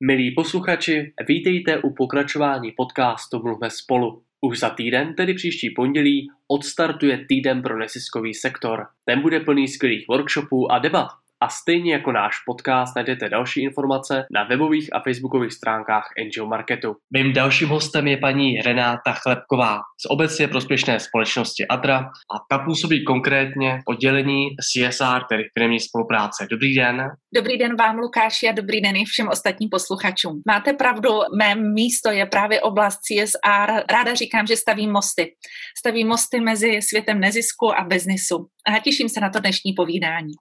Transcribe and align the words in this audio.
Milí 0.00 0.34
posluchači, 0.34 1.12
vítejte 1.28 1.78
u 1.78 1.94
pokračování 1.94 2.72
podcastu 2.76 3.42
Mluvme 3.42 3.70
spolu. 3.70 4.22
Už 4.40 4.58
za 4.58 4.70
týden, 4.70 5.14
tedy 5.14 5.34
příští 5.34 5.70
pondělí, 5.70 6.28
odstartuje 6.48 7.24
týden 7.28 7.62
pro 7.62 7.78
neziskový 7.78 8.34
sektor. 8.34 8.86
Ten 9.04 9.22
bude 9.22 9.40
plný 9.40 9.68
skvělých 9.68 10.08
workshopů 10.08 10.72
a 10.72 10.78
debat. 10.78 11.08
A 11.40 11.48
stejně 11.48 11.92
jako 11.92 12.12
náš 12.12 12.34
podcast 12.46 12.96
najdete 12.96 13.28
další 13.28 13.62
informace 13.62 14.24
na 14.34 14.44
webových 14.44 14.88
a 14.92 15.00
facebookových 15.00 15.52
stránkách 15.52 16.04
Angel 16.18 16.46
Marketu. 16.46 16.96
Mým 17.16 17.32
dalším 17.32 17.68
hostem 17.68 18.06
je 18.06 18.16
paní 18.16 18.60
Renáta 18.60 19.12
Chlepková 19.12 19.76
z 19.76 20.10
obecně 20.10 20.48
prospěšné 20.48 21.00
společnosti 21.00 21.66
Adra 21.66 21.98
a 21.98 22.36
ta 22.50 22.58
působí 22.58 23.04
konkrétně 23.04 23.78
oddělení 23.88 24.46
CSR, 24.60 25.20
tedy 25.28 25.42
firmní 25.58 25.80
spolupráce. 25.80 26.46
Dobrý 26.50 26.74
den. 26.74 27.08
Dobrý 27.34 27.58
den 27.58 27.76
vám, 27.76 27.98
Lukáši, 27.98 28.48
a 28.48 28.52
dobrý 28.52 28.80
den 28.80 28.96
i 28.96 29.04
všem 29.04 29.28
ostatním 29.28 29.68
posluchačům. 29.70 30.42
Máte 30.46 30.72
pravdu, 30.72 31.10
mé 31.38 31.54
místo 31.54 32.10
je 32.10 32.26
právě 32.26 32.60
oblast 32.60 32.98
CSR. 32.98 33.72
Ráda 33.90 34.14
říkám, 34.14 34.46
že 34.46 34.56
stavím 34.56 34.92
mosty. 34.92 35.34
Stavím 35.78 36.08
mosty 36.08 36.40
mezi 36.40 36.82
světem 36.82 37.20
nezisku 37.20 37.74
a 37.78 37.84
biznisu. 37.84 38.46
A 38.66 38.78
těším 38.78 39.08
se 39.08 39.20
na 39.20 39.30
to 39.30 39.40
dnešní 39.40 39.72
povídání. 39.72 40.32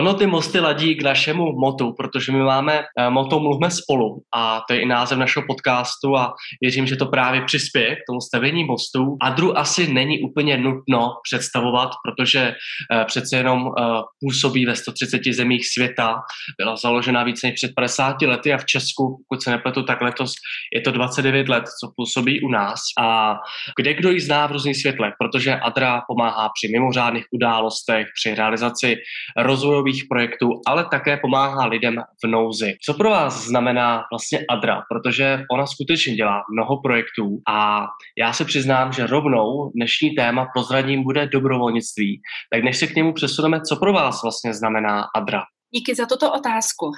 Ono 0.00 0.14
ty 0.14 0.26
mosty 0.26 0.60
ladí 0.60 0.96
k 0.96 1.02
našemu 1.02 1.52
motu, 1.52 1.92
protože 1.92 2.32
my 2.32 2.38
máme 2.38 2.80
uh, 2.80 3.10
moto 3.12 3.40
Mluvme 3.40 3.70
spolu 3.70 4.22
a 4.34 4.62
to 4.68 4.74
je 4.74 4.80
i 4.80 4.86
název 4.86 5.18
našeho 5.18 5.46
podcastu 5.46 6.16
a 6.16 6.34
věřím, 6.62 6.86
že 6.86 6.96
to 6.96 7.06
právě 7.06 7.44
přispěje 7.44 7.96
k 7.96 7.98
tomu 8.08 8.20
stavění 8.20 8.64
mostů. 8.64 9.16
Adru 9.22 9.58
asi 9.58 9.92
není 9.92 10.20
úplně 10.20 10.56
nutno 10.56 11.12
představovat, 11.22 11.90
protože 12.04 12.52
uh, 12.52 13.04
přece 13.04 13.36
jenom 13.36 13.62
uh, 13.62 13.72
působí 14.20 14.66
ve 14.66 14.76
130 14.76 15.20
zemích 15.32 15.68
světa, 15.68 16.14
byla 16.58 16.76
založena 16.76 17.24
více 17.24 17.46
než 17.46 17.54
před 17.54 17.72
50 17.76 18.22
lety 18.22 18.52
a 18.52 18.58
v 18.58 18.64
Česku, 18.64 19.24
pokud 19.28 19.42
se 19.42 19.50
nepletu, 19.50 19.82
tak 19.82 20.00
letos 20.00 20.32
je 20.74 20.80
to 20.80 20.90
29 20.92 21.48
let, 21.48 21.64
co 21.80 21.92
působí 21.96 22.40
u 22.40 22.48
nás. 22.48 22.80
A 23.00 23.36
kde 23.76 23.94
kdo 23.94 24.10
ji 24.10 24.20
zná 24.20 24.46
v 24.46 24.52
různých 24.52 24.76
světlech, 24.76 25.14
protože 25.18 25.56
Adra 25.56 26.02
pomáhá 26.08 26.48
při 26.48 26.72
mimořádných 26.72 27.24
událostech, 27.32 28.06
při 28.20 28.34
realizaci 28.34 28.96
rozvojových 29.36 29.89
rozvojových 29.90 30.08
projektů, 30.08 30.48
ale 30.66 30.86
také 30.90 31.16
pomáhá 31.16 31.66
lidem 31.66 31.96
v 32.24 32.28
nouzi. 32.28 32.76
Co 32.84 32.94
pro 32.94 33.10
vás 33.10 33.46
znamená 33.46 34.02
vlastně 34.12 34.38
Adra? 34.50 34.82
Protože 34.88 35.42
ona 35.52 35.66
skutečně 35.66 36.14
dělá 36.14 36.42
mnoho 36.52 36.80
projektů 36.82 37.38
a 37.48 37.86
já 38.18 38.32
se 38.32 38.44
přiznám, 38.44 38.92
že 38.92 39.06
rovnou 39.06 39.70
dnešní 39.74 40.10
téma 40.10 40.46
prozradím 40.54 41.02
bude 41.02 41.26
dobrovolnictví. 41.26 42.20
Tak 42.52 42.62
než 42.62 42.76
se 42.76 42.86
k 42.86 42.96
němu 42.96 43.12
přesuneme, 43.12 43.60
co 43.68 43.76
pro 43.76 43.92
vás 43.92 44.22
vlastně 44.22 44.54
znamená 44.54 45.04
Adra? 45.16 45.42
Díky 45.74 45.94
za 45.94 46.06
tuto 46.06 46.32
otázku. 46.32 46.90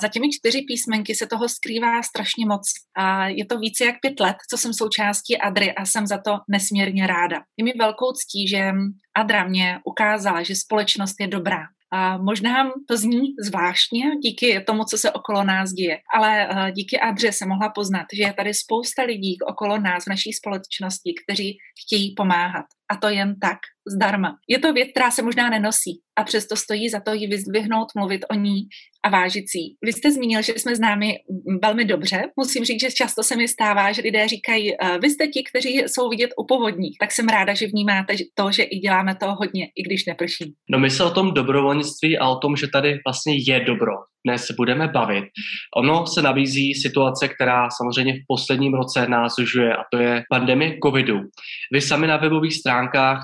Za 0.00 0.08
těmi 0.08 0.28
čtyři 0.30 0.60
písmenky 0.68 1.14
se 1.14 1.26
toho 1.26 1.48
skrývá 1.48 2.02
strašně 2.02 2.46
moc. 2.46 2.62
Je 3.26 3.46
to 3.46 3.58
více 3.58 3.84
jak 3.84 3.94
pět 4.00 4.20
let, 4.20 4.36
co 4.50 4.56
jsem 4.56 4.72
součástí 4.74 5.38
Adry 5.38 5.74
a 5.74 5.84
jsem 5.84 6.06
za 6.06 6.18
to 6.18 6.32
nesmírně 6.50 7.06
ráda. 7.06 7.36
Je 7.56 7.64
mi 7.64 7.72
velkou 7.78 8.12
ctí, 8.12 8.48
že 8.48 8.72
Adra 9.16 9.44
mě 9.44 9.78
ukázala, 9.84 10.42
že 10.42 10.54
společnost 10.54 11.14
je 11.20 11.28
dobrá, 11.28 11.62
a 11.92 12.18
možná 12.18 12.70
to 12.88 12.96
zní 12.96 13.20
zvláštně 13.44 14.02
díky 14.22 14.60
tomu, 14.66 14.84
co 14.84 14.98
se 14.98 15.12
okolo 15.12 15.44
nás 15.44 15.72
děje, 15.72 15.98
ale 16.14 16.48
eh, 16.48 16.72
díky 16.72 17.00
Adře 17.00 17.32
se 17.32 17.46
mohla 17.46 17.68
poznat, 17.68 18.06
že 18.12 18.22
je 18.22 18.32
tady 18.32 18.54
spousta 18.54 19.02
lidí 19.02 19.36
okolo 19.50 19.78
nás 19.78 20.04
v 20.04 20.10
naší 20.10 20.32
společnosti, 20.32 21.14
kteří 21.24 21.58
chtějí 21.84 22.14
pomáhat. 22.14 22.66
A 22.90 22.96
to 22.96 23.08
jen 23.08 23.34
tak, 23.40 23.58
zdarma. 23.96 24.36
Je 24.48 24.58
to 24.58 24.72
věc, 24.72 24.88
která 24.90 25.10
se 25.10 25.22
možná 25.22 25.50
nenosí 25.50 26.00
a 26.18 26.24
přesto 26.24 26.56
stojí 26.56 26.88
za 26.88 27.00
to 27.00 27.14
ji 27.14 27.26
vyzdvihnout, 27.26 27.88
mluvit 27.96 28.24
o 28.30 28.34
ní 28.34 28.68
a 29.04 29.08
vážit 29.08 29.44
si. 29.50 29.58
Vy 29.84 29.92
jste 29.92 30.12
zmínil, 30.12 30.42
že 30.42 30.52
jsme 30.52 30.76
známi 30.76 31.14
velmi 31.62 31.84
dobře. 31.84 32.22
Musím 32.36 32.64
říct, 32.64 32.80
že 32.80 32.90
často 32.90 33.22
se 33.22 33.36
mi 33.36 33.48
stává, 33.48 33.92
že 33.92 34.02
lidé 34.02 34.28
říkají, 34.28 34.72
eh, 34.74 34.98
vy 34.98 35.10
jste 35.10 35.26
ti, 35.26 35.42
kteří 35.50 35.68
jsou 35.86 36.08
vidět 36.08 36.30
u 36.38 36.46
povodních. 36.46 36.96
Tak 37.00 37.12
jsem 37.12 37.28
ráda, 37.28 37.54
že 37.54 37.66
vnímáte 37.66 38.14
to, 38.34 38.52
že 38.52 38.62
i 38.62 38.78
děláme 38.78 39.14
to 39.14 39.34
hodně, 39.34 39.66
i 39.76 39.82
když 39.82 40.06
neprší. 40.06 40.54
No 40.70 40.78
my 40.78 40.90
se 40.90 41.04
o 41.04 41.10
tom 41.10 41.34
dobrovolnictví 41.34 42.18
a 42.18 42.28
o 42.28 42.38
tom, 42.38 42.56
že 42.56 42.66
tady 42.68 42.98
vlastně 43.06 43.34
je 43.46 43.60
dobro 43.60 43.92
dnes 44.26 44.50
budeme 44.56 44.88
bavit. 44.88 45.24
Ono 45.76 46.06
se 46.06 46.22
nabízí 46.22 46.74
situace, 46.74 47.28
která 47.28 47.68
samozřejmě 47.70 48.12
v 48.12 48.24
posledním 48.28 48.74
roce 48.74 49.08
nás 49.08 49.34
zužuje 49.38 49.76
a 49.76 49.82
to 49.92 49.98
je 49.98 50.22
pandemie 50.30 50.78
covidu. 50.84 51.20
Vy 51.72 51.80
sami 51.80 52.06
na 52.06 52.16
webových 52.16 52.54
stránkách 52.54 52.77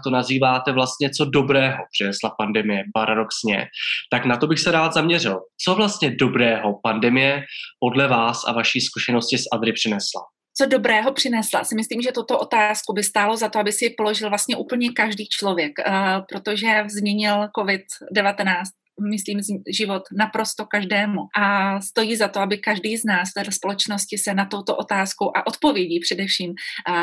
to 0.05 0.11
nazýváte 0.11 0.73
vlastně 0.73 1.11
co 1.11 1.25
dobrého 1.25 1.85
přinesla 1.93 2.31
pandemie, 2.39 2.85
paradoxně. 2.95 3.67
Tak 4.11 4.25
na 4.25 4.37
to 4.37 4.47
bych 4.47 4.59
se 4.59 4.71
rád 4.71 4.93
zaměřil. 4.93 5.41
Co 5.65 5.75
vlastně 5.75 6.11
dobrého 6.11 6.81
pandemie 6.83 7.45
podle 7.81 8.09
vás 8.09 8.45
a 8.47 8.53
vaší 8.53 8.81
zkušenosti 8.81 9.39
s 9.39 9.45
Adry 9.53 9.73
přinesla? 9.73 10.21
co 10.57 10.67
dobrého 10.67 11.13
přinesla. 11.13 11.65
Si 11.65 11.75
myslím, 11.75 12.03
že 12.03 12.13
toto 12.13 12.39
otázku 12.39 12.93
by 12.93 13.03
stálo 13.03 13.37
za 13.37 13.49
to, 13.49 13.59
aby 13.59 13.73
si 13.73 13.91
položil 13.91 14.29
vlastně 14.29 14.57
úplně 14.57 14.93
každý 14.93 15.29
člověk, 15.29 15.73
uh, 15.79 15.95
protože 16.29 16.85
změnil 16.87 17.49
COVID-19 17.59 18.63
myslím, 19.10 19.41
život 19.78 20.03
naprosto 20.19 20.66
každému. 20.66 21.21
A 21.37 21.81
stojí 21.81 22.16
za 22.16 22.28
to, 22.28 22.41
aby 22.41 22.59
každý 22.59 22.97
z 22.97 23.05
nás 23.05 23.31
v 23.31 23.44
té 23.44 23.53
společnosti 23.53 24.19
se 24.19 24.34
na 24.34 24.47
touto 24.47 24.77
otázkou 24.77 25.31
a 25.37 25.47
odpovědí 25.47 26.00
především 26.00 26.55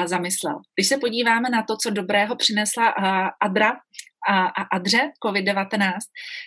zamyslel. 0.06 0.56
Když 0.75 0.88
se 0.88 0.97
podíváme 0.97 1.50
na 1.50 1.63
to, 1.63 1.78
co 1.84 1.90
dobrého 1.90 2.35
přinesla 2.35 2.88
Adra, 3.41 3.72
a, 4.29 4.46
a 4.46 4.62
Adře 4.63 5.12
COVID-19, 5.25 5.97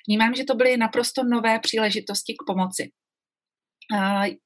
vnímám, 0.09 0.34
že 0.34 0.44
to 0.44 0.55
byly 0.55 0.77
naprosto 0.77 1.25
nové 1.25 1.59
příležitosti 1.59 2.34
k 2.34 2.47
pomoci. 2.47 2.91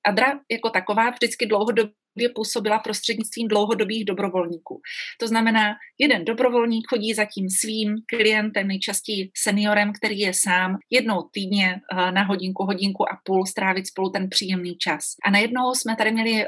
Adra 0.07 0.41
jako 0.51 0.71
taková 0.71 1.11
vždycky 1.11 1.47
dlouhodobě 1.47 1.85
době 1.85 1.99
působila 2.29 2.79
prostřednictvím 2.79 3.49
dlouhodobých 3.49 4.05
dobrovolníků. 4.05 4.81
To 5.21 5.29
znamená, 5.29 5.75
jeden 5.99 6.25
dobrovolník 6.25 6.87
chodí 6.89 7.15
za 7.15 7.25
tím 7.25 7.51
svým 7.51 7.97
klientem, 8.07 8.69
nejčastěji 8.69 9.31
seniorem, 9.37 9.93
který 9.93 10.19
je 10.19 10.33
sám, 10.35 10.77
jednou 10.91 11.23
týdně 11.33 11.81
eh, 11.93 12.13
na 12.13 12.23
hodinku, 12.23 12.65
hodinku 12.65 13.13
a 13.13 13.19
půl 13.25 13.47
strávit 13.47 13.87
spolu 13.87 14.11
ten 14.11 14.29
příjemný 14.29 14.77
čas. 14.77 15.05
A 15.25 15.31
najednou 15.31 15.75
jsme 15.75 15.97
tady 15.97 16.13
měli 16.13 16.45
eh, 16.45 16.47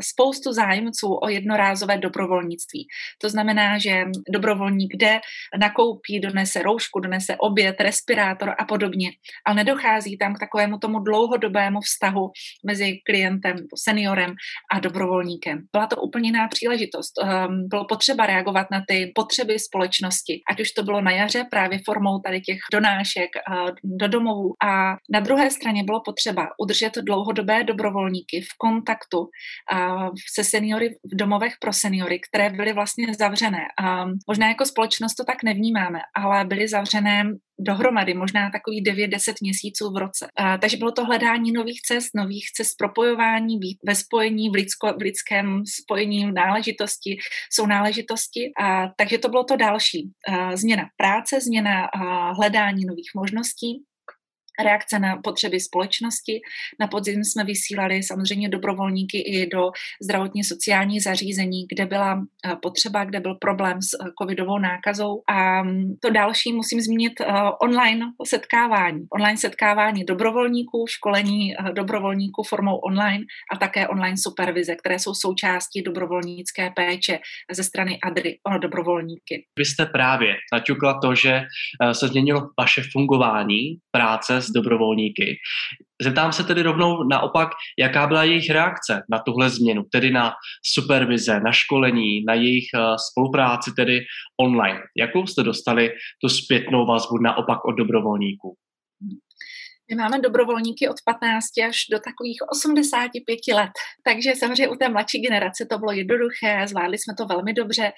spoustu 0.00 0.52
zájemců 0.52 1.18
o 1.22 1.28
jednorázové 1.28 1.98
dobrovolnictví. 1.98 2.86
To 3.18 3.28
znamená, 3.28 3.78
že 3.78 4.04
dobrovolník 4.32 4.94
jde, 4.94 5.20
nakoupí, 5.60 6.20
donese 6.20 6.62
roušku, 6.62 7.00
donese 7.00 7.36
oběd, 7.36 7.80
respirátor 7.80 8.54
a 8.58 8.64
podobně, 8.64 9.10
ale 9.46 9.56
nedochází 9.56 10.18
tam 10.18 10.34
k 10.34 10.38
takovému 10.38 10.78
tomu 10.78 10.98
dlouhodobému 10.98 11.80
vztahu 11.80 12.30
mezi 12.66 12.98
klientem, 13.06 13.56
seniorem 13.76 14.34
a 14.72 14.80
dobrovolníkem 14.80 14.99
dobrovolníkem. 15.00 15.58
Byla 15.72 15.86
to 15.86 15.96
úplně 15.96 16.28
jiná 16.28 16.48
příležitost. 16.48 17.12
Um, 17.22 17.68
bylo 17.68 17.84
potřeba 17.84 18.26
reagovat 18.26 18.66
na 18.70 18.82
ty 18.88 19.12
potřeby 19.14 19.58
společnosti, 19.58 20.40
ať 20.50 20.60
už 20.60 20.70
to 20.70 20.82
bylo 20.82 21.00
na 21.00 21.10
jaře 21.10 21.44
právě 21.50 21.80
formou 21.84 22.18
tady 22.18 22.40
těch 22.40 22.58
donášek 22.72 23.30
uh, 23.36 23.70
do 23.84 24.08
domovů. 24.08 24.54
A 24.64 24.96
na 25.12 25.20
druhé 25.20 25.50
straně 25.50 25.84
bylo 25.84 26.00
potřeba 26.04 26.48
udržet 26.62 26.92
dlouhodobé 26.96 27.64
dobrovolníky 27.64 28.40
v 28.40 28.56
kontaktu 28.58 29.18
uh, 29.20 30.08
se 30.34 30.44
seniory 30.44 30.88
v 31.12 31.16
domovech 31.16 31.52
pro 31.60 31.72
seniory, 31.72 32.20
které 32.28 32.50
byly 32.50 32.72
vlastně 32.72 33.06
zavřené. 33.18 33.64
Um, 33.80 34.18
možná 34.28 34.48
jako 34.48 34.66
společnost 34.66 35.14
to 35.14 35.24
tak 35.24 35.42
nevnímáme, 35.42 36.00
ale 36.16 36.44
byly 36.44 36.68
zavřené 36.68 37.24
dohromady, 37.60 38.14
možná 38.14 38.50
takový 38.50 38.84
9-10 38.84 39.34
měsíců 39.40 39.90
v 39.90 39.96
roce. 39.96 40.26
A, 40.36 40.58
takže 40.58 40.76
bylo 40.76 40.92
to 40.92 41.04
hledání 41.04 41.52
nových 41.52 41.80
cest, 41.80 42.10
nových 42.14 42.50
cest 42.56 42.74
propojování, 42.78 43.58
být 43.58 43.78
ve 43.86 43.94
spojení, 43.94 44.50
v, 44.50 44.52
lidsko, 44.52 44.92
v 44.92 45.02
lidském 45.02 45.62
spojení 45.80 46.32
náležitosti, 46.32 47.18
jsou 47.52 47.66
náležitosti. 47.66 48.52
A, 48.60 48.88
takže 48.96 49.18
to 49.18 49.28
bylo 49.28 49.44
to 49.44 49.56
další. 49.56 50.10
A, 50.28 50.56
změna 50.56 50.84
práce, 50.96 51.40
změna 51.40 51.84
a, 51.84 52.32
hledání 52.32 52.84
nových 52.84 53.10
možností 53.14 53.84
reakce 54.62 54.98
na 54.98 55.16
potřeby 55.16 55.60
společnosti. 55.60 56.40
Na 56.80 56.86
podzim 56.86 57.24
jsme 57.24 57.44
vysílali 57.44 58.02
samozřejmě 58.02 58.48
dobrovolníky 58.48 59.18
i 59.18 59.46
do 59.46 59.70
zdravotně 60.02 60.44
sociální 60.44 61.00
zařízení, 61.00 61.66
kde 61.72 61.86
byla 61.86 62.22
eh, 62.46 62.56
potřeba, 62.62 63.04
kde 63.04 63.20
byl 63.20 63.34
problém 63.34 63.82
s 63.82 63.94
eh, 63.94 64.10
covidovou 64.22 64.58
nákazou. 64.58 65.22
A 65.26 65.62
mm, 65.62 65.94
to 66.02 66.10
další 66.10 66.52
musím 66.52 66.80
zmínit 66.80 67.20
eh, 67.20 67.24
online 67.62 68.06
setkávání. 68.26 69.06
Online 69.14 69.38
setkávání 69.38 70.04
dobrovolníků, 70.04 70.86
školení 70.88 71.54
dobrovolníků 71.72 72.42
formou 72.42 72.76
online 72.76 73.24
a 73.52 73.56
také 73.56 73.88
online 73.88 74.16
supervize, 74.16 74.74
které 74.76 74.98
jsou 74.98 75.14
součástí 75.14 75.82
dobrovolnické 75.82 76.70
péče 76.70 77.18
ze 77.52 77.62
strany 77.64 77.98
ADRY 78.02 78.38
o 78.54 78.58
dobrovolníky. 78.58 79.46
Vy 79.58 79.64
jste 79.64 79.86
právě 79.86 80.34
naťukla 80.52 81.00
to, 81.00 81.14
že 81.14 81.42
se 81.92 82.08
změnilo 82.08 82.50
vaše 82.60 82.82
fungování 82.92 83.76
práce 83.90 84.42
s 84.42 84.49
dobrovolníky. 84.54 85.36
Zeptám 86.02 86.32
se 86.32 86.44
tedy 86.44 86.62
rovnou 86.62 87.04
naopak, 87.08 87.48
jaká 87.78 88.06
byla 88.06 88.24
jejich 88.24 88.50
reakce 88.50 89.02
na 89.10 89.18
tuhle 89.18 89.50
změnu, 89.50 89.82
tedy 89.92 90.10
na 90.10 90.32
supervize, 90.64 91.40
na 91.40 91.52
školení, 91.52 92.24
na 92.24 92.34
jejich 92.34 92.68
uh, 92.74 92.96
spolupráci 93.10 93.70
tedy 93.76 94.00
online. 94.40 94.80
Jakou 94.96 95.26
jste 95.26 95.42
dostali 95.42 95.90
tu 96.22 96.28
zpětnou 96.28 96.86
vazbu 96.86 97.18
naopak 97.18 97.64
od 97.64 97.72
dobrovolníků? 97.72 98.56
My 99.90 99.96
máme 99.96 100.18
dobrovolníky 100.20 100.88
od 100.88 100.96
15 101.04 101.44
až 101.68 101.76
do 101.90 101.98
takových 101.98 102.38
85 102.52 103.38
let, 103.54 103.70
takže 104.04 104.32
samozřejmě 104.38 104.68
u 104.68 104.74
té 104.74 104.88
mladší 104.88 105.20
generace 105.20 105.66
to 105.70 105.78
bylo 105.78 105.92
jednoduché, 105.92 106.66
zvládli 106.66 106.98
jsme 106.98 107.14
to 107.18 107.26
velmi 107.26 107.52
dobře. 107.52 107.92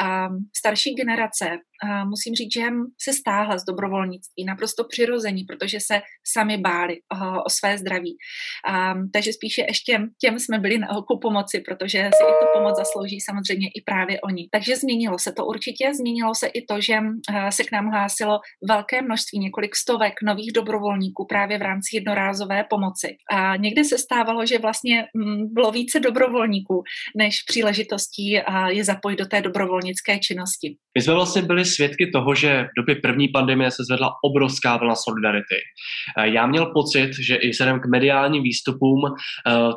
A 0.00 0.28
starší 0.56 0.94
generace, 0.94 1.44
musím 2.04 2.34
říct, 2.34 2.52
že 2.54 2.66
se 3.00 3.12
stáhla 3.12 3.58
z 3.58 3.64
dobrovolnictví 3.64 4.44
naprosto 4.44 4.84
přirození, 4.84 5.44
protože 5.44 5.78
se 5.80 6.00
sami 6.32 6.58
báli 6.58 7.00
o 7.46 7.50
své 7.50 7.78
zdraví. 7.78 8.16
Takže 9.12 9.32
spíše 9.32 9.62
ještě 9.68 10.00
těm 10.20 10.38
jsme 10.38 10.58
byli 10.58 10.78
na 10.78 10.88
ku 11.08 11.18
pomoci, 11.18 11.60
protože 11.60 11.98
si 11.98 12.24
i 12.24 12.34
tu 12.40 12.46
pomoc 12.52 12.76
zaslouží 12.76 13.20
samozřejmě 13.20 13.68
i 13.68 13.82
právě 13.82 14.20
oni. 14.20 14.48
Takže 14.52 14.76
změnilo 14.76 15.18
se 15.18 15.32
to 15.32 15.46
určitě, 15.46 15.94
změnilo 15.94 16.34
se 16.34 16.46
i 16.46 16.64
to, 16.64 16.80
že 16.80 16.96
se 17.50 17.64
k 17.64 17.72
nám 17.72 17.86
hlásilo 17.86 18.40
velké 18.68 19.02
množství, 19.02 19.38
několik 19.38 19.76
stovek 19.76 20.14
nových 20.22 20.52
dobrovolníků 20.52 21.26
právě 21.28 21.58
v 21.58 21.62
rámci 21.62 21.96
jednorázové 21.96 22.64
pomoci. 22.70 23.16
A 23.32 23.56
někdy 23.56 23.84
se 23.84 23.98
stávalo, 23.98 24.46
že 24.46 24.58
vlastně 24.58 25.04
mm, 25.14 25.54
bylo 25.54 25.70
více 25.70 26.00
dobrovolníků, 26.00 26.82
než 27.16 27.42
příležitostí 27.42 28.30
je 28.68 28.84
zapojit 28.84 29.16
do 29.16 29.26
té 29.26 29.40
dobrovolnické 29.40 30.18
činnosti. 30.18 30.76
My 30.98 31.02
jsme 31.02 31.14
vlastně 31.14 31.42
byli 31.42 31.64
svědky 31.64 32.10
toho, 32.10 32.34
že 32.34 32.62
v 32.64 32.80
době 32.80 32.94
první 32.96 33.28
pandemie 33.28 33.70
se 33.70 33.84
zvedla 33.84 34.10
obrovská 34.24 34.76
vlna 34.76 34.94
solidarity. 34.94 35.54
Já 36.22 36.46
měl 36.46 36.66
pocit, 36.66 37.10
že 37.26 37.36
i 37.36 37.50
vzhledem 37.50 37.80
k 37.80 37.86
mediálním 37.86 38.42
výstupům 38.42 39.00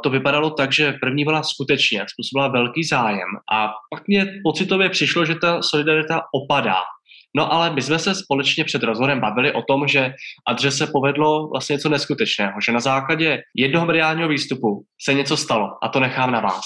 to 0.04 0.10
vypadalo 0.10 0.50
tak, 0.50 0.74
že 0.74 0.98
první 1.02 1.26
vlna 1.26 1.44
skutečně 1.44 2.06
způsobila 2.14 2.48
velký 2.48 2.84
zájem 2.84 3.28
a 3.54 3.70
pak 3.96 4.08
mě 4.08 4.26
pocitově 4.44 4.90
přišlo, 4.90 5.26
že 5.26 5.36
ta 5.36 5.62
solidarita 5.62 6.22
opadá. 6.34 6.78
No 7.38 7.54
ale 7.54 7.74
my 7.74 7.82
jsme 7.82 8.00
se 8.00 8.16
společně 8.16 8.64
před 8.64 8.84
rozhovorem 8.84 9.20
bavili 9.20 9.54
o 9.54 9.62
tom, 9.62 9.88
že 9.88 10.14
Adře 10.48 10.72
se 10.72 10.88
povedlo 10.88 11.50
vlastně 11.50 11.74
něco 11.74 11.90
neskutečného, 11.90 12.54
že 12.66 12.72
na 12.72 12.80
základě 12.80 13.42
jednoho 13.56 13.86
mediálního 13.86 14.30
výstupu 14.30 14.84
se 15.02 15.14
něco 15.14 15.38
stalo 15.38 15.68
a 15.84 15.88
to 15.90 16.00
nechám 16.00 16.32
na 16.32 16.40
vás. 16.40 16.66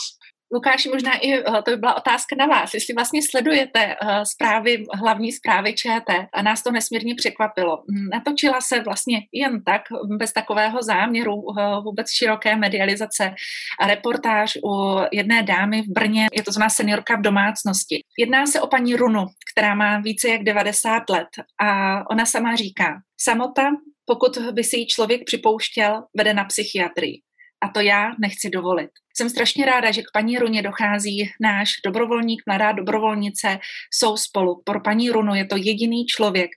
Lukáši, 0.54 0.90
možná 0.90 1.18
i 1.18 1.34
eh, 1.34 1.62
to 1.66 1.72
by 1.72 1.78
byla 1.78 1.98
otázka 1.98 2.36
na 2.36 2.46
vás. 2.46 2.74
Jestli 2.74 2.94
vlastně 2.94 3.22
sledujete 3.30 3.96
uh, 4.04 4.10
zprávy, 4.24 4.84
hlavní 4.94 5.32
zprávy 5.32 5.74
ČT 5.74 6.28
a 6.34 6.42
nás 6.42 6.64
to 6.64 6.72
nesmírně 6.72 7.16
překvapilo. 7.16 7.78
Hm, 7.78 8.10
natočila 8.14 8.62
se 8.62 8.82
vlastně 8.82 9.18
jen 9.32 9.64
tak, 9.64 9.82
bez 10.18 10.34
takového 10.34 10.84
záměru 10.84 11.36
uh, 11.36 11.84
vůbec 11.84 12.08
široké 12.12 12.56
medializace 12.56 13.34
a 13.80 13.88
reportáž 13.88 14.58
u 14.66 14.98
jedné 15.12 15.44
dámy 15.44 15.82
v 15.82 15.90
Brně, 15.90 16.28
je 16.34 16.44
to 16.44 16.52
znamená 16.52 16.70
seniorka 16.70 17.16
v 17.16 17.22
domácnosti. 17.22 18.00
Jedná 18.20 18.46
se 18.46 18.62
o 18.62 18.68
paní 18.68 18.96
Runu, 18.96 19.26
která 19.54 19.76
má 19.76 20.00
více 20.00 20.30
jak 20.30 20.44
90 20.44 21.10
let 21.10 21.28
a 21.62 22.00
ona 22.10 22.26
sama 22.26 22.56
říká, 22.56 23.02
samota, 23.22 23.72
pokud 24.06 24.38
by 24.52 24.64
si 24.64 24.78
ji 24.78 24.88
člověk 24.88 25.22
připouštěl, 25.26 26.04
vede 26.18 26.34
na 26.34 26.44
psychiatrii. 26.44 27.22
A 27.64 27.68
to 27.68 27.80
já 27.80 28.12
nechci 28.20 28.50
dovolit. 28.50 28.90
Jsem 29.18 29.30
strašně 29.30 29.66
ráda, 29.66 29.92
že 29.92 30.02
k 30.02 30.12
paní 30.14 30.38
Runě 30.38 30.62
dochází 30.62 31.30
náš 31.42 31.70
dobrovolník, 31.86 32.44
mladá 32.48 32.72
dobrovolnice, 32.72 33.60
jsou 33.94 34.18
spolu. 34.18 34.62
Pro 34.66 34.82
paní 34.82 35.10
Runu 35.10 35.36
je 35.36 35.46
to 35.46 35.58
jediný 35.58 36.06
člověk 36.06 36.50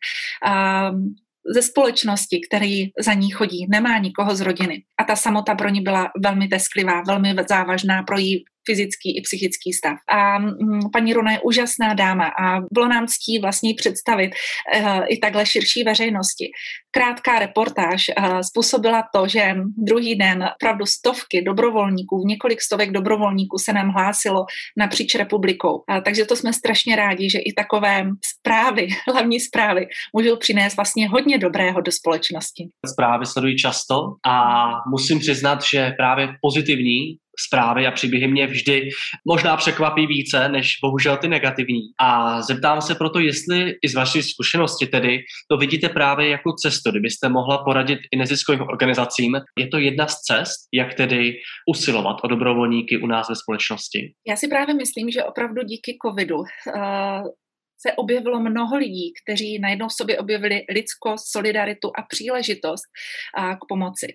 um, 0.90 1.14
ze 1.54 1.62
společnosti, 1.62 2.40
který 2.50 2.84
za 3.00 3.12
ní 3.12 3.30
chodí, 3.30 3.66
nemá 3.70 3.98
nikoho 3.98 4.36
z 4.36 4.40
rodiny. 4.40 4.82
A 5.00 5.04
ta 5.04 5.16
samota 5.16 5.54
pro 5.54 5.68
ní 5.68 5.80
byla 5.80 6.10
velmi 6.22 6.48
tesklivá, 6.48 7.02
velmi 7.06 7.36
závažná 7.48 8.02
pro 8.02 8.18
její 8.18 8.44
fyzický 8.68 9.18
i 9.18 9.20
psychický 9.20 9.72
stav. 9.72 9.96
A 10.08 10.38
mm, 10.38 10.90
paní 10.92 11.12
Runa 11.12 11.32
je 11.32 11.40
úžasná 11.40 11.94
dáma 11.94 12.28
a 12.40 12.60
bylo 12.72 12.88
nám 12.88 13.06
ctí 13.06 13.38
vlastně 13.38 13.74
představit 13.74 14.30
uh, 14.30 15.04
i 15.08 15.18
takhle 15.18 15.46
širší 15.46 15.84
veřejnosti. 15.84 16.46
Krátká 16.90 17.38
reportáž 17.38 18.04
uh, 18.08 18.40
způsobila 18.40 19.04
to, 19.14 19.28
že 19.28 19.54
druhý 19.76 20.14
den 20.14 20.44
opravdu 20.54 20.86
stovky 20.86 21.42
dobrovolníků, 21.42 22.22
několik 22.26 22.60
stovek 22.60 22.90
dobrovolníků 22.90 23.58
se 23.58 23.72
nám 23.72 23.88
hlásilo 23.88 24.46
napříč 24.76 25.14
republikou. 25.14 25.82
Takže 26.04 26.24
to 26.24 26.36
jsme 26.36 26.52
strašně 26.52 26.96
rádi, 26.96 27.30
že 27.30 27.38
i 27.38 27.52
takové 27.52 28.04
zprávy, 28.38 28.88
hlavní 29.12 29.40
zprávy, 29.40 29.86
můžou 30.16 30.36
přinést 30.36 30.76
vlastně 30.76 31.08
hodně 31.08 31.38
dobrého 31.38 31.80
do 31.80 31.92
společnosti. 31.92 32.68
Zprávy 32.86 33.26
sledují 33.26 33.56
často 33.56 33.94
a 34.26 34.66
musím 34.90 35.18
přiznat, 35.18 35.58
že 35.72 35.90
právě 35.96 36.28
pozitivní 36.42 37.18
zprávy 37.46 37.86
a 37.86 37.90
příběhy 37.90 38.28
mě 38.28 38.46
vždy 38.46 38.88
možná 39.28 39.56
překvapí 39.56 40.06
více, 40.06 40.48
než 40.48 40.76
bohužel 40.82 41.16
ty 41.16 41.28
negativní. 41.28 41.80
A 42.00 42.42
zeptám 42.42 42.80
se 42.80 42.94
proto, 42.94 43.18
jestli 43.18 43.74
i 43.82 43.88
z 43.88 43.94
vaší 43.94 44.22
zkušenosti 44.22 44.86
tedy 44.86 45.18
to 45.50 45.56
vidíte 45.56 45.88
právě 45.88 46.28
jako 46.28 46.52
cestu, 46.52 46.90
kdybyste 46.90 47.28
mohla 47.28 47.64
poradit 47.64 47.98
i 48.12 48.16
neziskovým 48.16 48.60
organizacím. 48.60 49.36
Je 49.58 49.68
to 49.68 49.78
jedna 49.78 50.06
z 50.06 50.14
cest, 50.20 50.58
jak 50.74 50.94
tedy 50.94 51.34
usilovat 51.70 52.16
o 52.24 52.28
dobrovolníky 52.28 52.98
u 52.98 53.06
nás 53.06 53.28
ve 53.28 53.36
společnosti? 53.36 54.12
Já 54.28 54.36
si 54.36 54.48
právě 54.48 54.74
myslím, 54.74 55.10
že 55.10 55.24
opravdu 55.24 55.62
díky 55.62 55.96
covidu 56.02 56.38
uh 56.38 57.28
se 57.86 57.92
objevilo 57.92 58.40
mnoho 58.40 58.76
lidí, 58.76 59.12
kteří 59.22 59.58
najednou 59.58 59.88
v 59.88 59.92
sobě 59.92 60.18
objevili 60.18 60.64
lidskost, 60.74 61.32
solidaritu 61.32 61.88
a 61.98 62.02
příležitost 62.02 62.82
a, 63.36 63.56
k 63.56 63.58
pomoci. 63.68 64.06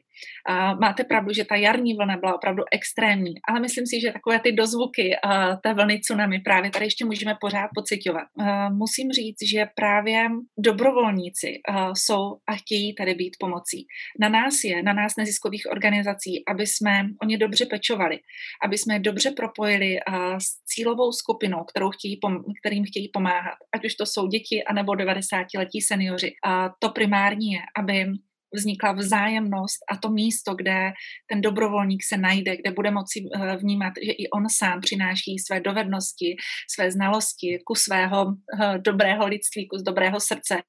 A 0.50 0.75
máte 0.75 1.04
pravdu, 1.04 1.33
že 1.33 1.45
ta 1.45 1.56
jarní 1.56 1.94
vlna 1.94 2.18
byla 2.18 2.36
opravdu 2.36 2.63
extrémní, 2.71 3.33
ale 3.50 3.60
myslím 3.60 3.88
si, 3.88 4.01
že 4.01 4.12
takové 4.12 4.39
ty 4.39 4.51
dozvuky 4.51 5.15
a, 5.24 5.56
té 5.56 5.74
vlny 5.74 6.00
tsunami 6.00 6.39
právě 6.39 6.71
tady 6.71 6.86
ještě 6.86 7.06
můžeme 7.06 7.36
pořád 7.42 7.69
pocitovat. 7.75 8.27
Musím 8.71 9.12
říct, 9.12 9.50
že 9.50 9.65
právě 9.75 10.30
dobrovolníci 10.57 11.60
a, 11.69 11.95
jsou 11.95 12.38
a 12.50 12.56
chtějí 12.56 12.95
tady 12.95 13.13
být 13.15 13.36
pomocí. 13.39 13.86
Na 14.19 14.30
nás 14.30 14.54
je, 14.63 14.83
na 14.83 14.94
nás 14.94 15.15
neziskových 15.18 15.63
organizací, 15.71 16.44
aby 16.48 16.68
jsme 16.68 17.06
o 17.21 17.25
ně 17.25 17.38
dobře 17.38 17.65
pečovali, 17.65 18.19
aby 18.65 18.77
jsme 18.77 19.00
dobře 19.00 19.31
propojili 19.31 20.00
s 20.38 20.63
cílovou 20.65 21.12
skupinou, 21.12 21.63
kterou 21.63 21.89
chtějí, 21.89 22.19
kterým 22.62 22.86
chtějí 22.86 23.10
pomáhat, 23.13 23.52
ať 23.75 23.85
už 23.85 23.95
to 23.95 24.05
jsou 24.05 24.27
děti 24.27 24.63
anebo 24.63 24.91
90-letí 24.91 25.81
seniori. 25.81 26.31
A 26.45 26.69
to 26.79 26.89
primární 26.89 27.51
je, 27.51 27.59
aby 27.79 28.05
vznikla 28.53 28.91
vzájemnost 28.91 29.79
a 29.91 29.97
to 29.97 30.09
místo, 30.09 30.55
kde 30.55 30.91
ten 31.29 31.41
dobrovolník 31.41 32.03
se 32.03 32.17
najde, 32.17 32.57
kde 32.57 32.71
bude 32.71 32.91
moci 32.91 33.25
eh, 33.25 33.57
vnímat, 33.57 33.94
že 34.05 34.11
i 34.11 34.29
on 34.29 34.50
sám 34.50 34.81
přináší 34.81 35.39
své 35.39 35.59
dovednosti, 35.59 36.35
své 36.75 36.91
znalosti, 36.91 37.59
kus 37.65 37.81
svého 37.81 38.25
eh, 38.61 38.77
dobrého 38.77 39.27
lidství, 39.27 39.67
kus 39.67 39.81
dobrého 39.81 40.19
srdce, 40.19 40.61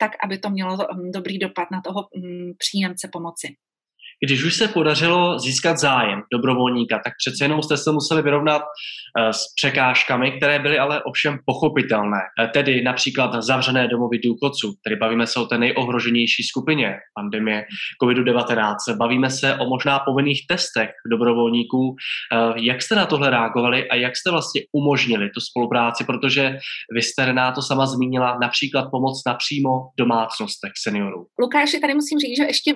tak, 0.00 0.12
aby 0.24 0.38
to 0.38 0.50
mělo 0.50 0.76
hm, 0.76 1.10
dobrý 1.14 1.38
dopad 1.38 1.70
na 1.70 1.80
toho 1.80 2.08
hm, 2.16 2.52
příjemce 2.58 3.08
pomoci. 3.12 3.56
Když 4.24 4.44
už 4.44 4.56
se 4.56 4.68
podařilo 4.68 5.38
získat 5.38 5.78
zájem 5.78 6.22
dobrovolníka, 6.32 7.00
tak 7.04 7.12
přece 7.18 7.44
jenom 7.44 7.62
jste 7.62 7.76
se 7.76 7.92
museli 7.92 8.22
vyrovnat 8.22 8.62
eh, 8.62 9.32
s 9.32 9.40
překážkami, 9.56 10.32
které 10.32 10.58
byly 10.58 10.78
ale 10.78 11.02
ovšem 11.02 11.38
pochopitelné. 11.46 12.20
Eh, 12.40 12.48
tedy 12.48 12.82
například 12.82 13.42
zavřené 13.42 13.88
domovy 13.88 14.18
důchodců, 14.18 14.72
tedy 14.84 14.96
bavíme 14.96 15.26
se 15.26 15.40
o 15.40 15.46
té 15.46 15.58
nejohroženější 15.58 16.42
skupině 16.42 16.94
pandemie 17.14 17.64
COVID-19, 18.02 18.74
bavíme 18.96 19.30
se 19.30 19.54
o 19.54 19.68
možná 19.68 19.98
povinných 19.98 20.46
testech 20.48 20.90
dobrovolníků. 21.10 21.96
Eh, 22.32 22.52
jak 22.56 22.82
jste 22.82 22.94
na 22.94 23.06
tohle 23.06 23.30
reagovali 23.30 23.88
a 23.88 23.96
jak 23.96 24.16
jste 24.16 24.30
vlastně 24.30 24.60
umožnili 24.72 25.30
tu 25.30 25.40
spolupráci, 25.40 26.04
protože 26.04 26.58
vy 26.94 27.02
jste 27.02 27.24
Renáto 27.24 27.62
sama 27.62 27.86
zmínila 27.86 28.38
například 28.42 28.90
pomoc 28.90 29.22
napřímo 29.26 29.70
domácnostech 29.98 30.72
seniorů. 30.82 31.26
Lukáši, 31.40 31.80
tady 31.80 31.94
musím 31.94 32.18
říct, 32.18 32.36
že 32.36 32.44
ještě 32.44 32.74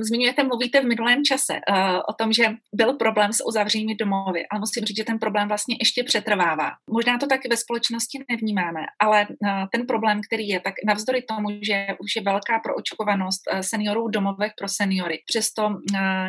zmiňujete 0.00 0.44
mluvíte 0.56 0.80
v 0.80 0.84
minulém 0.84 1.24
čase 1.24 1.52
uh, 1.54 2.00
o 2.08 2.12
tom, 2.18 2.32
že 2.32 2.44
byl 2.74 2.92
problém 2.92 3.32
s 3.32 3.46
uzavřenými 3.46 3.94
domovy, 3.94 4.46
ale 4.50 4.60
musím 4.60 4.84
říct, 4.84 4.96
že 4.96 5.04
ten 5.04 5.18
problém 5.18 5.48
vlastně 5.48 5.76
ještě 5.80 6.04
přetrvává. 6.04 6.70
Možná 6.90 7.18
to 7.18 7.26
taky 7.26 7.48
ve 7.48 7.56
společnosti 7.56 8.18
nevnímáme, 8.30 8.80
ale 9.00 9.26
uh, 9.28 9.48
ten 9.72 9.86
problém, 9.86 10.20
který 10.26 10.48
je, 10.48 10.60
tak 10.60 10.74
navzdory 10.86 11.22
tomu, 11.22 11.48
že 11.62 11.86
už 12.00 12.10
je 12.16 12.22
velká 12.22 12.58
proočkovanost 12.58 13.42
uh, 13.52 13.60
seniorů 13.60 14.08
v 14.08 14.10
domovech 14.10 14.52
pro 14.58 14.68
seniory, 14.68 15.18
přesto 15.26 15.66
uh, 15.66 15.76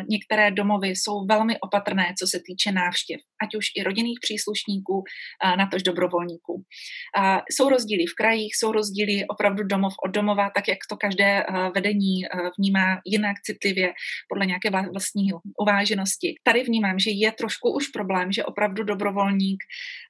některé 0.08 0.50
domovy 0.50 0.88
jsou 0.88 1.26
velmi 1.26 1.60
opatrné, 1.60 2.14
co 2.18 2.26
se 2.26 2.38
týče 2.46 2.72
návštěv, 2.72 3.20
ať 3.42 3.54
už 3.54 3.64
i 3.76 3.82
rodinných 3.82 4.18
příslušníků, 4.22 4.96
uh, 4.98 5.56
natož 5.56 5.82
dobrovolníků. 5.82 6.54
Uh, 6.54 7.38
jsou 7.50 7.68
rozdíly 7.68 8.04
v 8.06 8.14
krajích, 8.14 8.52
jsou 8.56 8.72
rozdíly 8.72 9.24
opravdu 9.28 9.62
domov 9.64 9.92
od 10.06 10.10
domova, 10.10 10.50
tak 10.54 10.68
jak 10.68 10.78
to 10.90 10.96
každé 10.96 11.46
uh, 11.46 11.68
vedení 11.74 12.14
uh, 12.24 12.48
vnímá 12.58 13.00
jinak 13.06 13.36
citlivě, 13.42 13.92
podle 14.28 14.46
nějaké 14.46 14.70
vlastní 14.70 15.30
uváženosti. 15.60 16.34
Tady 16.42 16.62
vnímám, 16.62 16.98
že 16.98 17.10
je 17.10 17.32
trošku 17.32 17.74
už 17.74 17.88
problém, 17.88 18.32
že 18.32 18.44
opravdu 18.44 18.84
dobrovolník 18.84 19.58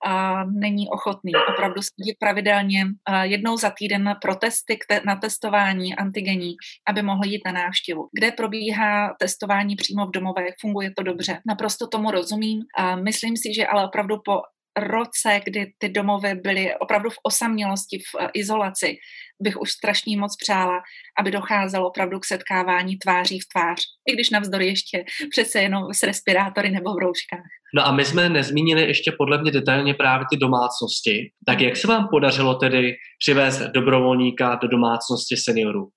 a, 0.06 0.44
není 0.44 0.88
ochotný 0.88 1.32
opravdu 1.54 1.82
sedí 1.82 2.16
pravidelně 2.18 2.86
a, 3.06 3.24
jednou 3.24 3.56
za 3.56 3.70
týden 3.70 4.16
pro 4.22 4.34
testy 4.34 4.78
na 5.06 5.16
testování 5.16 5.94
antigení, 5.96 6.54
aby 6.88 7.02
mohl 7.02 7.24
jít 7.24 7.42
na 7.46 7.52
návštěvu. 7.52 8.08
Kde 8.12 8.32
probíhá 8.32 9.14
testování 9.20 9.76
přímo 9.76 10.06
v 10.06 10.10
domové, 10.10 10.46
funguje 10.60 10.90
to 10.96 11.02
dobře. 11.02 11.40
Naprosto 11.46 11.86
tomu 11.86 12.10
rozumím 12.10 12.60
a 12.78 12.96
myslím 12.96 13.36
si, 13.36 13.54
že 13.54 13.66
ale 13.66 13.84
opravdu 13.84 14.16
po 14.24 14.40
roce, 14.78 15.40
kdy 15.44 15.72
ty 15.78 15.88
domovy 15.88 16.34
byly 16.34 16.74
opravdu 16.76 17.10
v 17.10 17.18
osamělosti, 17.22 17.98
v 17.98 18.20
eh, 18.20 18.28
izolaci, 18.34 18.96
bych 19.42 19.60
už 19.60 19.70
strašně 19.70 20.16
moc 20.16 20.36
přála, 20.36 20.80
aby 21.20 21.30
docházelo 21.30 21.88
opravdu 21.88 22.18
k 22.18 22.24
setkávání 22.24 22.98
tváří 22.98 23.40
v 23.40 23.48
tvář, 23.52 23.80
i 24.08 24.12
když 24.12 24.30
navzdory 24.30 24.66
ještě 24.66 25.04
přece 25.30 25.62
jenom 25.62 25.84
s 25.92 26.02
respirátory 26.02 26.70
nebo 26.70 26.94
v 26.94 26.98
rouškách. 26.98 27.44
No 27.74 27.86
a 27.86 27.92
my 27.92 28.04
jsme 28.04 28.28
nezmínili 28.28 28.82
ještě 28.82 29.12
podle 29.18 29.42
mě 29.42 29.50
detailně 29.50 29.94
právě 29.94 30.26
ty 30.30 30.36
domácnosti. 30.36 31.30
Tak 31.46 31.60
jak 31.60 31.76
se 31.76 31.86
vám 31.86 32.08
podařilo 32.10 32.54
tedy 32.54 32.94
přivést 33.18 33.60
dobrovolníka 33.60 34.58
do 34.62 34.68
domácnosti 34.68 35.36
seniorů? 35.36 35.88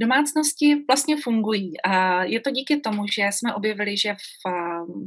Domácnosti 0.00 0.84
vlastně 0.88 1.16
fungují 1.24 1.72
je 2.22 2.40
to 2.40 2.50
díky 2.50 2.80
tomu, 2.80 3.02
že 3.14 3.22
jsme 3.22 3.54
objevili, 3.54 3.96
že 3.96 4.14
v, 4.14 4.50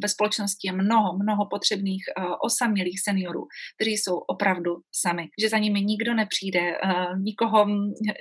ve 0.03 0.10
společnosti 0.10 0.67
je 0.67 0.72
mnoho, 0.72 1.17
mnoho 1.24 1.46
potřebných 1.46 2.03
osamělých 2.44 3.00
seniorů, 3.03 3.48
kteří 3.75 3.91
jsou 3.91 4.17
opravdu 4.17 4.72
sami, 4.96 5.27
že 5.41 5.50
za 5.50 5.58
nimi 5.58 5.82
nikdo 5.82 6.13
nepřijde, 6.13 6.60
nikoho, 7.17 7.65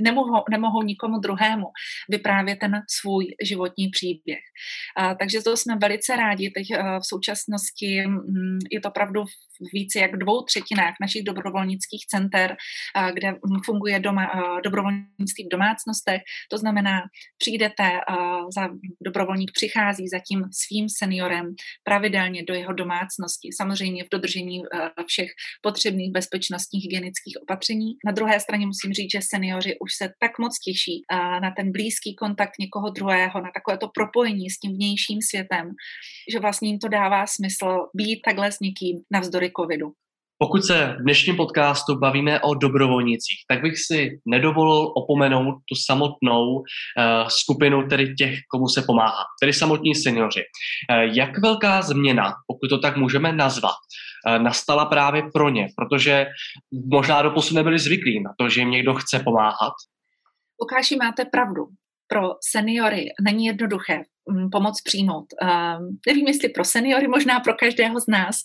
nemohou, 0.03 0.45
nemohou 0.51 0.83
nikomu 0.83 1.19
druhému 1.19 1.67
vyprávět 2.11 2.59
ten 2.59 2.73
svůj 3.01 3.25
životní 3.45 3.89
příběh. 3.89 4.43
Takže 5.19 5.43
to 5.43 5.57
jsme 5.57 5.77
velice 5.77 6.17
rádi. 6.17 6.51
Teď 6.51 6.67
v 7.01 7.07
současnosti 7.07 8.05
je 8.71 8.81
to 8.83 8.89
opravdu 8.89 9.25
více 9.73 9.99
jak 9.99 10.17
dvou 10.17 10.43
třetinách 10.43 10.95
našich 11.01 11.25
dobrovolnických 11.25 12.07
center, 12.07 12.57
kde 13.15 13.35
funguje 13.65 14.01
doma, 14.01 14.27
dobrovolnictví 14.65 15.45
v 15.45 15.53
domácnostech. 15.53 16.21
To 16.51 16.56
to 16.57 16.61
znamená, 16.61 17.01
přijdete, 17.39 17.91
za 18.57 18.69
dobrovolník 19.05 19.51
přichází 19.53 20.09
za 20.09 20.19
tím 20.29 20.41
svým 20.63 20.87
seniorem 20.89 21.47
pravidelně 21.85 22.45
do 22.49 22.55
jeho 22.55 22.73
domácnosti, 22.73 23.49
samozřejmě 23.57 24.05
v 24.05 24.13
dodržení 24.13 24.63
všech 25.07 25.31
potřebných 25.63 26.13
bezpečnostních 26.13 26.85
hygienických 26.85 27.37
opatření. 27.43 27.89
Na 28.07 28.13
druhé 28.13 28.41
straně 28.41 28.67
musím 28.67 28.93
říct, 28.93 29.13
že 29.13 29.29
seniori 29.33 29.73
už 29.85 29.91
se 30.01 30.07
tak 30.21 30.39
moc 30.39 30.59
těší 30.67 31.03
na 31.43 31.51
ten 31.57 31.73
blízký 31.73 32.15
kontakt 32.15 32.57
někoho 32.61 32.91
druhého, 32.91 33.41
na 33.41 33.51
takové 33.55 33.79
to 33.79 33.89
propojení 33.95 34.51
s 34.51 34.59
tím 34.59 34.73
vnějším 34.73 35.19
světem, 35.31 35.67
že 36.33 36.39
vlastně 36.39 36.69
jim 36.69 36.79
to 36.79 36.89
dává 36.89 37.27
smysl 37.27 37.77
být 37.95 38.21
takhle 38.25 38.53
s 38.53 38.61
někým 38.61 38.97
navzdory 39.13 39.53
covidu. 39.61 39.89
Pokud 40.39 40.65
se 40.65 40.97
v 40.99 41.03
dnešním 41.03 41.37
podcastu 41.37 41.99
bavíme 41.99 42.41
o 42.41 42.55
dobrovolnicích, 42.55 43.39
tak 43.49 43.63
bych 43.63 43.79
si 43.79 44.21
nedovolil 44.27 44.93
opomenout 44.97 45.55
tu 45.69 45.75
samotnou 45.87 46.55
uh, 46.57 46.65
skupinu 47.29 47.89
tedy 47.89 48.15
těch, 48.15 48.39
komu 48.51 48.69
se 48.69 48.83
pomáhá, 48.83 49.25
tedy 49.41 49.53
samotní 49.53 49.95
seniori. 49.95 50.43
Uh, 50.43 51.17
jak 51.17 51.39
velká 51.39 51.83
změna, 51.83 52.33
pokud 52.47 52.69
to 52.69 52.79
tak 52.79 52.97
můžeme 52.97 53.33
nazvat, 53.33 53.75
uh, 54.27 54.39
nastala 54.39 54.85
právě 54.85 55.23
pro 55.35 55.49
ně, 55.49 55.69
protože 55.77 56.27
možná 56.93 57.23
doposud 57.23 57.55
nebyli 57.55 57.79
zvyklí 57.79 58.23
na 58.23 58.31
to, 58.41 58.49
že 58.49 58.61
jim 58.61 58.71
někdo 58.71 58.95
chce 58.95 59.19
pomáhat? 59.25 59.73
Lukáši, 60.63 60.97
máte 60.97 61.25
pravdu. 61.25 61.63
Pro 62.09 62.31
seniory 62.51 63.07
není 63.23 63.47
jednoduché 63.47 64.03
pomoc 64.53 64.83
přijmout. 64.83 65.27
Uh, 65.43 65.49
nevím, 66.07 66.27
jestli 66.27 66.49
pro 66.49 66.65
seniory, 66.65 67.09
možná 67.09 67.41
pro 67.41 67.55
každého 67.55 68.01
z 68.01 68.07
nás. 68.07 68.37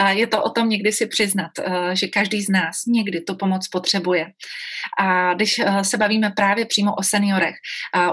Uh, 0.00 0.08
je 0.08 0.26
to 0.26 0.42
o 0.42 0.50
tom 0.50 0.68
někdy 0.68 0.92
si 0.92 1.06
přiznat, 1.06 1.50
uh, 1.58 1.90
že 1.90 2.06
každý 2.06 2.42
z 2.42 2.48
nás 2.48 2.76
někdy 2.86 3.20
tu 3.20 3.36
pomoc 3.36 3.68
potřebuje. 3.68 4.26
A 4.98 5.34
když 5.34 5.60
se 5.82 5.96
bavíme 5.96 6.30
právě 6.36 6.66
přímo 6.66 6.94
o 6.94 7.02
seniorech, 7.02 7.54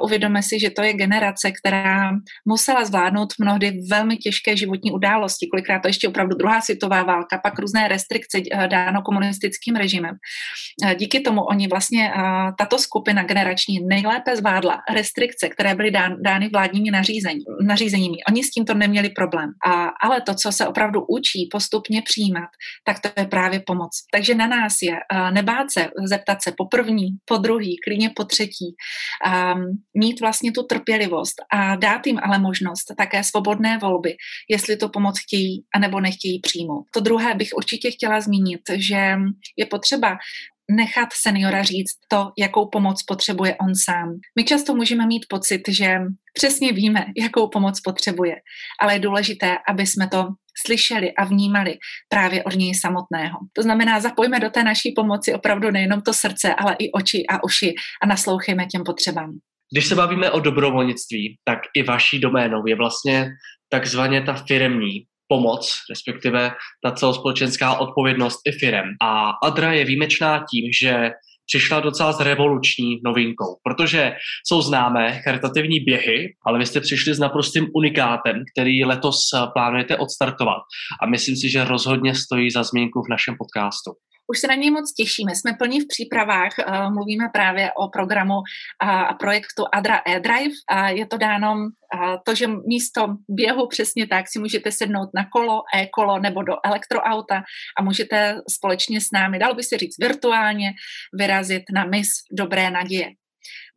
uvědomme 0.02 0.44
si, 0.44 0.60
že 0.60 0.70
to 0.70 0.84
je 0.84 0.94
generace, 0.94 1.52
která 1.52 2.12
musela 2.46 2.86
zvládnout 2.86 3.34
mnohdy 3.40 3.80
velmi 3.90 4.18
těžké 4.18 4.58
životní 4.58 4.92
události, 4.92 5.48
kolikrát 5.48 5.80
to 5.80 5.88
ještě 5.88 6.08
opravdu 6.08 6.36
druhá 6.36 6.62
světová 6.62 7.04
válka, 7.04 7.38
pak 7.44 7.60
různé 7.60 7.88
restrikce 7.88 8.42
dáno 8.68 9.02
komunistickým 9.02 9.76
režimem. 9.76 10.16
Díky 10.96 11.20
tomu 11.20 11.42
oni 11.42 11.68
vlastně, 11.68 12.14
tato 12.58 12.78
skupina 12.78 13.24
generační 13.24 13.80
nejlépe 13.80 14.36
zvládla 14.36 14.82
restrikce, 14.94 15.50
které 15.50 15.76
byly 15.76 15.92
dán, 15.92 16.16
dány 16.22 16.50
vládními 16.50 16.92
nařízeními 16.92 17.17
nařízení, 17.24 17.44
nařízeními. 17.62 18.18
Oni 18.30 18.44
s 18.44 18.50
tímto 18.50 18.74
neměli 18.74 19.10
problém. 19.10 19.50
A, 19.68 19.88
ale 20.04 20.22
to, 20.22 20.36
co 20.36 20.52
se 20.52 20.68
opravdu 20.68 21.06
učí 21.10 21.50
postupně 21.52 22.02
přijímat, 22.02 22.50
tak 22.86 23.00
to 23.00 23.10
je 23.22 23.28
právě 23.28 23.60
pomoc. 23.66 23.90
Takže 24.14 24.36
na 24.36 24.48
nás 24.48 24.74
je 24.82 24.92
uh, 24.92 25.32
nebát 25.32 25.72
se, 25.72 25.90
zeptat 26.06 26.42
se 26.42 26.54
po 26.58 26.66
první, 26.66 27.08
po 27.26 27.38
druhý, 27.38 27.76
klidně 27.84 28.10
po 28.16 28.24
třetí, 28.24 28.76
um, 29.56 29.64
mít 29.98 30.22
vlastně 30.22 30.52
tu 30.52 30.64
trpělivost 30.64 31.36
a 31.54 31.76
dát 31.76 32.08
jim 32.08 32.20
ale 32.24 32.40
možnost 32.40 32.86
také 32.98 33.24
svobodné 33.24 33.78
volby, 33.78 34.16
jestli 34.50 34.78
tu 34.78 34.90
pomoc 34.90 35.20
chtějí 35.20 35.64
anebo 35.76 36.00
nechtějí 36.00 36.40
přijmout. 36.42 36.86
To 36.94 37.00
druhé 37.00 37.36
bych 37.36 37.50
určitě 37.58 37.92
chtěla 37.92 38.22
zmínit, 38.22 38.62
že 38.76 39.16
je 39.58 39.66
potřeba 39.66 40.18
nechat 40.72 41.10
seniora 41.14 41.64
říct 41.64 41.98
to, 42.08 42.32
jakou 42.38 42.70
pomoc 42.70 43.04
potřebuje 43.04 43.56
on 43.56 43.76
sám. 43.86 44.10
My 44.40 44.44
často 44.44 44.76
můžeme 44.76 45.06
mít 45.06 45.26
pocit, 45.30 45.62
že 45.70 45.98
přesně 46.34 46.72
víme, 46.72 47.06
jakou 47.18 47.50
pomoc 47.50 47.82
potřebuje, 47.82 48.36
ale 48.82 48.94
je 48.94 49.00
důležité, 49.00 49.58
aby 49.70 49.86
jsme 49.86 50.08
to 50.08 50.28
slyšeli 50.66 51.14
a 51.14 51.26
vnímali 51.26 51.78
právě 52.10 52.44
od 52.44 52.56
něj 52.56 52.76
samotného. 52.76 53.38
To 53.54 53.64
znamená, 53.64 54.00
zapojme 54.00 54.40
do 54.40 54.50
té 54.50 54.64
naší 54.64 54.94
pomoci 54.96 55.34
opravdu 55.34 55.72
nejenom 55.72 56.02
to 56.02 56.14
srdce, 56.14 56.56
ale 56.56 56.76
i 56.80 56.92
oči 56.92 57.24
a 57.30 57.44
uši 57.44 57.74
a 58.04 58.08
naslouchejme 58.08 58.66
těm 58.66 58.84
potřebám. 58.84 59.32
Když 59.74 59.86
se 59.86 59.96
bavíme 59.96 60.32
o 60.32 60.40
dobrovolnictví, 60.40 61.38
tak 61.44 61.60
i 61.76 61.84
vaší 61.84 62.20
doménou 62.20 62.68
je 62.68 62.76
vlastně 62.76 63.30
takzvaně 63.70 64.22
ta 64.22 64.34
firemní 64.34 65.06
pomoc, 65.28 65.70
respektive 65.90 66.52
ta 66.84 66.92
celospolečenská 66.92 67.78
odpovědnost 67.78 68.40
i 68.46 68.52
firem. 68.52 68.86
A 69.02 69.30
Adra 69.44 69.74
je 69.74 69.86
výjimečná 69.86 70.46
tím, 70.52 70.72
že 70.82 71.12
přišla 71.46 71.80
docela 71.80 72.14
s 72.14 72.20
revoluční 72.20 73.00
novinkou, 73.06 73.58
protože 73.64 74.16
jsou 74.48 74.62
známé 74.62 75.22
charitativní 75.22 75.80
běhy, 75.80 76.34
ale 76.46 76.60
vy 76.60 76.66
jste 76.66 76.82
přišli 76.82 77.14
s 77.14 77.20
naprostým 77.20 77.68
unikátem, 77.76 78.44
který 78.54 78.86
letos 78.86 79.20
plánujete 79.54 79.98
odstartovat 79.98 80.62
a 81.02 81.06
myslím 81.06 81.36
si, 81.36 81.50
že 81.50 81.64
rozhodně 81.64 82.16
stojí 82.16 82.52
za 82.52 82.64
zmínku 82.64 83.02
v 83.02 83.10
našem 83.10 83.36
podcastu. 83.38 83.92
Už 84.28 84.40
se 84.40 84.48
na 84.48 84.56
něj 84.56 84.72
moc 84.72 84.94
těšíme. 84.94 85.36
Jsme 85.36 85.54
plní 85.54 85.80
v 85.80 85.88
přípravách. 85.88 86.60
Eh, 86.60 86.90
mluvíme 86.90 87.30
právě 87.34 87.72
o 87.74 87.90
programu 87.90 88.36
a 88.82 89.14
projektu 89.14 89.64
Adra 89.74 90.02
e-Drive. 90.08 90.56
Je 90.88 91.06
to 91.08 91.18
dáno 91.18 91.70
to, 92.26 92.36
že 92.36 92.48
místo 92.48 93.08
běhu 93.30 93.68
přesně 93.68 94.08
tak 94.08 94.26
si 94.28 94.40
můžete 94.40 94.72
sednout 94.72 95.10
na 95.16 95.26
kolo, 95.30 95.62
e-kolo 95.76 96.20
nebo 96.20 96.44
do 96.44 96.54
elektroauta 96.66 97.44
a 97.80 97.84
můžete 97.84 98.42
společně 98.52 99.02
s 99.02 99.12
námi, 99.14 99.40
dalo 99.40 99.54
by 99.54 99.64
se 99.64 99.78
říct 99.78 99.96
virtuálně, 100.00 100.74
vyrazit 101.20 101.64
na 101.74 101.86
mis 101.86 102.08
Dobré 102.32 102.72
naděje. 102.72 103.08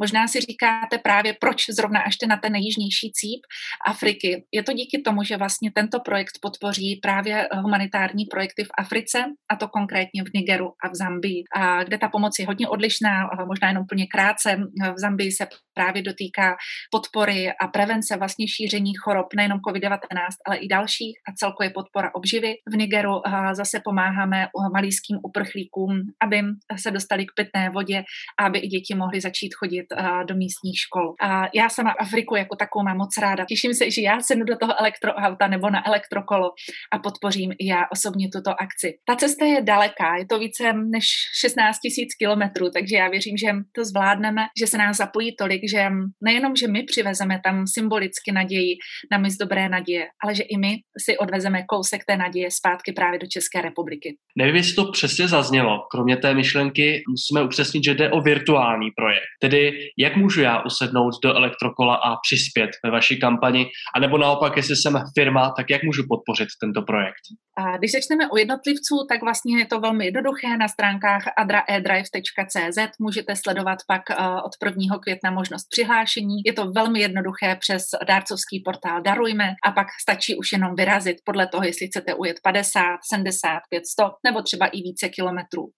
Možná 0.01 0.29
si 0.29 0.41
říkáte 0.41 0.99
právě, 0.99 1.37
proč 1.41 1.67
zrovna 1.71 2.01
až 2.01 2.17
na 2.29 2.37
ten 2.37 2.53
nejjižnější 2.53 3.13
cíp 3.13 3.41
Afriky. 3.87 4.45
Je 4.53 4.63
to 4.63 4.73
díky 4.73 5.03
tomu, 5.03 5.23
že 5.23 5.37
vlastně 5.37 5.71
tento 5.75 6.01
projekt 6.01 6.39
podpoří 6.43 7.01
právě 7.03 7.49
humanitární 7.63 8.25
projekty 8.25 8.65
v 8.65 8.69
Africe, 8.79 9.25
a 9.51 9.57
to 9.57 9.69
konkrétně 9.69 10.25
v 10.25 10.33
Nigeru 10.35 10.69
a 10.85 10.89
v 10.89 10.95
Zambii, 10.95 11.43
a 11.57 11.85
kde 11.85 11.99
ta 11.99 12.09
pomoc 12.09 12.39
je 12.39 12.47
hodně 12.47 12.69
odlišná, 12.69 13.31
možná 13.47 13.69
jenom 13.69 13.87
plně 13.87 14.07
krátce. 14.07 14.57
V 14.95 14.99
Zambii 14.99 15.33
se 15.33 15.47
právě 15.75 16.03
dotýká 16.03 16.57
podpory 16.91 17.49
a 17.61 17.69
prevence 17.69 18.17
vlastně 18.17 18.49
šíření 18.49 18.93
chorob 18.95 19.27
nejenom 19.37 19.59
COVID-19, 19.59 19.99
ale 20.47 20.57
i 20.57 20.69
dalších 20.69 21.19
a 21.29 21.33
celkově 21.33 21.71
podpora 21.71 22.15
obživy. 22.15 22.55
V 22.73 22.77
Nigeru 22.77 23.13
zase 23.53 23.81
pomáháme 23.85 24.47
malýským 24.73 25.19
uprchlíkům, 25.23 25.91
aby 26.23 26.43
se 26.77 26.91
dostali 26.91 27.27
k 27.27 27.33
pitné 27.37 27.71
vodě 27.71 28.05
aby 28.39 28.59
i 28.59 28.67
děti 28.67 28.95
mohly 28.95 29.21
začít 29.21 29.55
chodit 29.55 29.87
do 30.29 30.35
místních 30.35 30.79
škol. 30.79 31.15
A 31.21 31.49
já 31.55 31.69
sama 31.69 31.91
Afriku 31.91 32.37
jako 32.37 32.57
takovou 32.57 32.85
mám 32.85 32.97
moc 32.97 33.19
ráda. 33.19 33.45
Těším 33.45 33.75
se, 33.75 33.91
že 33.91 34.03
já 34.03 34.21
sednu 34.21 34.45
do 34.45 34.57
toho 34.57 34.81
elektroauta 34.81 35.47
nebo 35.47 35.71
na 35.71 35.87
elektrokolo 35.87 36.51
a 36.93 36.99
podpořím 36.99 37.53
i 37.59 37.67
já 37.67 37.85
osobně 37.93 38.29
tuto 38.33 38.51
akci. 38.51 38.99
Ta 39.05 39.17
cesta 39.17 39.45
je 39.45 39.63
daleká, 39.63 40.17
je 40.17 40.27
to 40.27 40.39
více 40.39 40.73
než 40.73 41.05
16 41.41 41.79
tisíc 41.79 42.15
kilometrů, 42.15 42.71
takže 42.71 42.97
já 42.97 43.09
věřím, 43.09 43.37
že 43.37 43.47
to 43.73 43.85
zvládneme, 43.85 44.43
že 44.61 44.67
se 44.67 44.79
nás 44.79 44.97
zapojí 44.97 45.37
tolik, 45.37 45.61
že 45.71 45.89
nejenom, 46.25 46.57
že 46.57 46.69
my 46.69 46.83
přivezeme 46.83 47.41
tam 47.45 47.67
symbolicky 47.67 48.33
naději 48.33 48.77
na 49.13 49.19
mis 49.19 49.37
dobré 49.37 49.69
naděje, 49.69 50.07
ale 50.25 50.35
že 50.35 50.43
i 50.43 50.59
my 50.59 50.77
si 51.05 51.19
odvezeme 51.19 51.63
kousek 51.69 52.05
té 52.05 52.17
naděje 52.17 52.51
zpátky 52.51 52.93
právě 52.93 53.19
do 53.19 53.27
České 53.27 53.61
republiky. 53.61 54.17
Nevím, 54.37 54.57
jestli 54.57 54.75
to 54.75 54.93
přesně 54.93 55.29
zaznělo. 55.29 55.87
Kromě 55.91 56.17
té 56.17 56.35
myšlenky 56.35 57.03
musíme 57.09 57.45
upřesnit, 57.45 57.85
že 57.85 57.95
jde 57.95 58.11
o 58.11 58.21
virtuální 58.21 58.91
projekt. 58.97 59.25
Tedy 59.41 59.80
jak 59.99 60.17
můžu 60.17 60.41
já 60.41 60.63
usednout 60.65 61.15
do 61.23 61.35
elektrokola 61.35 61.95
a 61.95 62.17
přispět 62.17 62.71
ve 62.85 62.91
vaší 62.91 63.21
kampani, 63.21 63.67
anebo 63.97 64.19
naopak, 64.19 64.57
jestli 64.57 64.77
jsem 64.77 65.05
firma, 65.19 65.53
tak 65.57 65.71
jak 65.71 65.83
můžu 65.83 66.03
podpořit 66.09 66.49
tento 66.61 66.83
projekt? 66.83 67.25
A 67.59 67.77
když 67.77 67.93
začneme 67.93 68.31
u 68.31 68.37
jednotlivců, 68.37 69.07
tak 69.09 69.23
vlastně 69.23 69.59
je 69.59 69.67
to 69.67 69.81
velmi 69.81 70.05
jednoduché. 70.05 70.57
Na 70.57 70.69
stránkách 70.69 71.23
adraedrive.cz 71.37 72.79
můžete 73.01 73.37
sledovat 73.37 73.79
pak 73.87 74.11
eh, 74.11 74.15
od 74.45 74.53
1. 74.65 74.99
května 74.99 75.31
možnost 75.31 75.67
přihlášení. 75.71 76.37
Je 76.47 76.53
to 76.53 76.71
velmi 76.71 77.01
jednoduché 77.01 77.57
přes 77.61 77.83
dárcovský 78.07 78.63
portál 78.65 79.03
Darujme 79.03 79.55
a 79.67 79.73
pak 79.73 79.87
stačí 80.01 80.37
už 80.37 80.53
jenom 80.53 80.75
vyrazit 80.75 81.17
podle 81.25 81.47
toho, 81.47 81.65
jestli 81.65 81.87
chcete 81.87 82.15
ujet 82.15 82.37
50, 82.43 82.83
70, 83.13 83.61
500 83.71 84.07
nebo 84.27 84.43
třeba 84.43 84.67
i 84.67 84.83
více 84.83 85.09
kilometrů. 85.09 85.71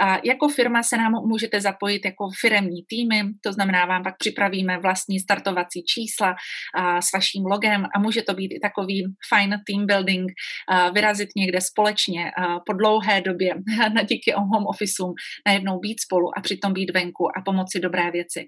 A 0.00 0.18
jako 0.24 0.48
firma 0.48 0.82
se 0.82 0.96
nám 0.96 1.12
můžete 1.12 1.60
zapojit 1.60 2.04
jako 2.04 2.28
firemní 2.40 2.82
týmy, 2.88 3.19
to 3.44 3.52
znamená, 3.52 3.86
vám 3.86 4.02
pak 4.02 4.14
připravíme 4.18 4.78
vlastní 4.78 5.20
startovací 5.20 5.82
čísla 5.82 6.34
a, 6.74 7.00
s 7.00 7.12
vaším 7.14 7.44
logem 7.44 7.86
a 7.94 7.98
může 7.98 8.22
to 8.22 8.34
být 8.34 8.52
i 8.52 8.60
takový 8.60 9.04
fine 9.34 9.56
team 9.66 9.86
building, 9.86 10.32
a, 10.68 10.90
vyrazit 10.90 11.28
někde 11.36 11.60
společně 11.60 12.30
a, 12.30 12.60
po 12.66 12.72
dlouhé 12.72 13.20
době 13.20 13.54
na 13.94 14.02
díky 14.02 14.32
home 14.36 14.66
officeům 14.66 15.14
najednou 15.46 15.78
být 15.78 16.00
spolu 16.00 16.38
a 16.38 16.40
přitom 16.40 16.72
být 16.72 16.90
venku 16.90 17.28
a 17.38 17.42
pomoci 17.44 17.80
dobré 17.80 18.10
věci. 18.10 18.46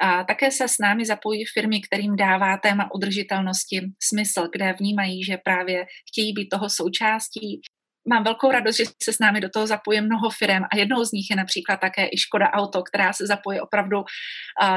A 0.00 0.24
také 0.24 0.50
se 0.50 0.68
s 0.68 0.78
námi 0.78 1.04
zapojí 1.04 1.44
firmy, 1.54 1.80
kterým 1.80 2.16
dává 2.16 2.56
téma 2.56 2.88
udržitelnosti 2.94 3.80
smysl, 4.02 4.48
kde 4.52 4.74
vnímají, 4.80 5.24
že 5.24 5.36
právě 5.44 5.86
chtějí 6.10 6.32
být 6.32 6.48
toho 6.48 6.70
součástí 6.70 7.60
mám 8.08 8.24
velkou 8.24 8.50
radost, 8.50 8.76
že 8.76 8.84
se 9.02 9.12
s 9.12 9.18
námi 9.18 9.40
do 9.40 9.48
toho 9.48 9.66
zapojí 9.66 10.00
mnoho 10.00 10.30
firm 10.30 10.64
a 10.72 10.76
jednou 10.76 11.04
z 11.04 11.12
nich 11.12 11.26
je 11.30 11.36
například 11.36 11.80
také 11.80 12.06
i 12.06 12.18
Škoda 12.18 12.50
Auto, 12.50 12.82
která 12.82 13.12
se 13.12 13.26
zapojí 13.26 13.60
opravdu 13.60 14.04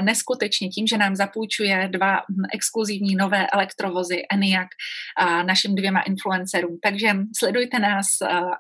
neskutečně 0.02 0.70
tím, 0.70 0.88
že 0.88 0.98
nám 0.98 1.16
zapůjčuje 1.16 1.90
dva 1.92 2.16
hm, 2.16 2.44
exkluzivní 2.54 3.16
nové 3.16 3.48
elektrovozy 3.48 4.22
Eniak 4.32 4.68
uh, 4.68 5.44
našim 5.44 5.76
dvěma 5.76 6.02
influencerům. 6.02 6.78
Takže 6.84 7.08
sledujte 7.40 7.80
nás 7.80 8.06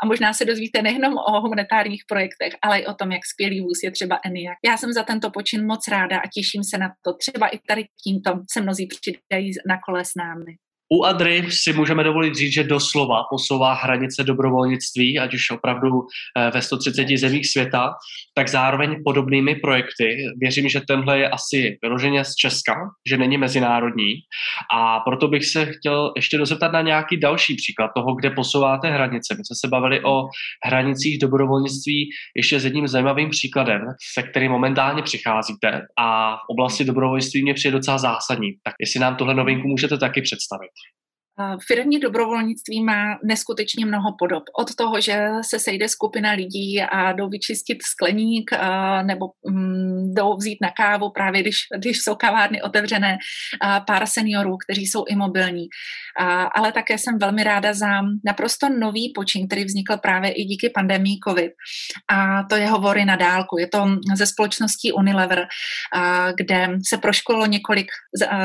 a 0.01 0.05
možná 0.05 0.33
se 0.33 0.45
dozvíte 0.45 0.81
nejenom 0.81 1.13
o 1.17 1.41
humanitárních 1.41 2.03
projektech, 2.07 2.53
ale 2.61 2.79
i 2.79 2.85
o 2.85 2.93
tom, 2.93 3.11
jak 3.11 3.25
skvělý 3.25 3.61
vůz 3.61 3.83
je 3.83 3.91
třeba 3.91 4.19
Eniak. 4.25 4.57
Já 4.65 4.77
jsem 4.77 4.93
za 4.93 5.03
tento 5.03 5.31
počin 5.31 5.65
moc 5.65 5.87
ráda 5.87 6.17
a 6.17 6.27
těším 6.33 6.63
se 6.63 6.77
na 6.77 6.89
to. 7.05 7.13
Třeba 7.13 7.47
i 7.47 7.59
tady 7.67 7.85
tímto 8.03 8.31
se 8.51 8.61
mnozí 8.61 8.87
přidají 8.87 9.51
na 9.67 9.77
kole 9.85 10.05
s 10.05 10.11
námi. 10.17 10.66
U 10.93 11.03
Adry 11.03 11.51
si 11.51 11.73
můžeme 11.73 12.03
dovolit 12.03 12.35
říct, 12.35 12.53
že 12.53 12.63
doslova 12.63 13.23
posouvá 13.29 13.73
hranice 13.73 14.23
dobrovolnictví, 14.23 15.19
ať 15.19 15.33
už 15.33 15.51
opravdu 15.51 15.89
eh, 16.37 16.51
ve 16.53 16.61
130 16.61 17.17
zemích 17.17 17.49
světa, 17.49 17.93
tak 18.33 18.47
zároveň 18.47 18.95
podobnými 19.05 19.55
projekty. 19.55 20.17
Věřím, 20.37 20.69
že 20.69 20.81
tenhle 20.87 21.19
je 21.19 21.29
asi 21.29 21.77
vyloženě 21.81 22.25
z 22.25 22.35
Česka, 22.35 22.75
že 23.09 23.17
není 23.17 23.37
mezinárodní 23.37 24.13
a 24.73 24.99
proto 24.99 25.27
bych 25.27 25.45
se 25.45 25.65
chtěl 25.65 26.13
ještě 26.15 26.37
dozeptat 26.37 26.71
na 26.71 26.81
nějaký 26.81 27.17
další 27.17 27.55
příklad 27.55 27.91
toho, 27.95 28.15
kde 28.15 28.29
posouváte 28.29 28.87
hranice. 28.87 29.35
My 29.37 29.45
jsme 29.45 29.55
se 29.59 29.67
bavili 29.67 30.03
o 30.03 30.23
hranicích 30.65 31.19
dobrovolnictví 31.19 32.09
ještě 32.35 32.59
s 32.59 32.65
jedním 32.65 32.87
zajímavým 32.87 33.29
příkladem, 33.29 33.81
se 34.13 34.23
kterým 34.23 34.51
momentálně 34.51 35.01
přicházíte 35.01 35.81
a 35.99 36.35
v 36.35 36.49
oblasti 36.49 36.85
dobrovolnictví 36.85 37.43
mě 37.43 37.53
přijde 37.53 37.77
docela 37.77 37.97
zásadní. 37.97 38.51
Tak 38.63 38.73
jestli 38.79 38.99
nám 38.99 39.15
tohle 39.15 39.33
novinku 39.33 39.67
můžete 39.67 39.97
taky 39.97 40.21
představit. 40.21 40.76
Firmní 41.67 41.99
dobrovolnictví 41.99 42.83
má 42.83 43.19
neskutečně 43.23 43.85
mnoho 43.85 44.15
podob. 44.19 44.43
Od 44.59 44.75
toho, 44.75 45.01
že 45.01 45.27
se 45.41 45.59
sejde 45.59 45.89
skupina 45.89 46.31
lidí 46.31 46.81
a 46.81 47.11
jdou 47.11 47.29
vyčistit 47.29 47.77
skleník 47.83 48.51
nebo 49.03 49.25
mm, 49.49 50.13
jdou 50.13 50.35
vzít 50.35 50.57
na 50.61 50.69
kávu 50.69 51.09
právě, 51.09 51.41
když, 51.41 51.55
když 51.77 51.97
jsou 52.01 52.15
kavárny 52.15 52.61
otevřené, 52.61 53.17
pár 53.87 54.05
seniorů, 54.05 54.57
kteří 54.57 54.85
jsou 54.85 55.05
imobilní. 55.09 55.67
Ale 56.55 56.71
také 56.71 56.97
jsem 56.97 57.17
velmi 57.17 57.43
ráda 57.43 57.73
za 57.73 58.01
naprosto 58.25 58.69
nový 58.69 59.11
počin, 59.15 59.47
který 59.47 59.65
vznikl 59.65 59.97
právě 59.97 60.31
i 60.31 60.43
díky 60.43 60.69
pandemii 60.69 61.17
COVID. 61.27 61.51
A 62.11 62.43
to 62.43 62.55
je 62.55 62.67
hovory 62.67 63.05
na 63.05 63.15
dálku. 63.15 63.57
Je 63.57 63.67
to 63.67 63.85
ze 64.15 64.25
společností 64.25 64.91
Unilever, 64.91 65.47
kde 66.37 66.67
se 66.87 66.97
proškolilo 66.97 67.45
několik 67.45 67.87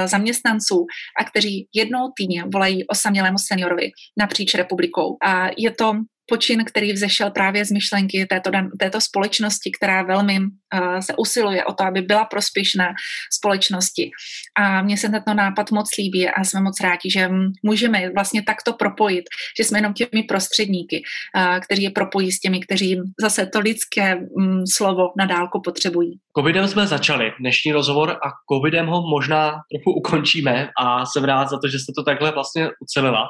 zaměstnanců 0.04 0.86
a 1.20 1.24
kteří 1.24 1.68
jednou 1.74 2.12
týdně 2.16 2.44
volají 2.52 2.81
osamělému 2.88 3.38
seniorovi 3.38 3.90
napříč 4.18 4.54
republikou. 4.54 5.16
A 5.26 5.48
je 5.58 5.70
to 5.70 5.92
počin, 6.26 6.64
který 6.64 6.92
vzešel 6.92 7.30
právě 7.30 7.64
z 7.64 7.70
myšlenky 7.70 8.26
této, 8.26 8.50
této 8.78 9.00
společnosti, 9.00 9.70
která 9.78 10.02
velmi 10.02 10.38
uh, 10.40 10.98
se 10.98 11.14
usiluje 11.16 11.64
o 11.64 11.72
to, 11.72 11.84
aby 11.84 12.00
byla 12.00 12.24
prospěšná 12.24 12.88
společnosti. 13.32 14.10
A 14.58 14.82
mně 14.82 14.96
se 14.96 15.08
tento 15.08 15.34
nápad 15.34 15.70
moc 15.70 15.88
líbí 15.98 16.28
a 16.28 16.44
jsme 16.44 16.60
moc 16.60 16.80
rádi, 16.80 17.10
že 17.12 17.30
můžeme 17.62 18.10
vlastně 18.14 18.42
takto 18.42 18.72
propojit, 18.72 19.24
že 19.58 19.64
jsme 19.64 19.78
jenom 19.78 19.92
těmi 19.92 20.22
prostředníky, 20.22 21.02
uh, 21.36 21.58
kteří 21.60 21.82
je 21.82 21.90
propojí 21.90 22.32
s 22.32 22.40
těmi, 22.40 22.60
kteří 22.60 23.00
zase 23.20 23.46
to 23.46 23.60
lidské 23.60 24.16
um, 24.16 24.66
slovo 24.66 25.02
na 25.18 25.26
dálku 25.26 25.60
potřebují. 25.64 26.18
Covidem 26.38 26.68
jsme 26.68 26.86
začali 26.86 27.32
dnešní 27.40 27.72
rozhovor 27.72 28.10
a 28.10 28.28
covidem 28.52 28.86
ho 28.86 29.02
možná 29.10 29.50
trochu 29.50 29.98
ukončíme 29.98 30.68
a 30.78 31.06
jsem 31.06 31.24
rád 31.24 31.48
za 31.48 31.58
to, 31.58 31.68
že 31.68 31.78
jste 31.78 31.92
to 31.96 32.02
takhle 32.04 32.32
vlastně 32.32 32.68
ucelila. 32.80 33.22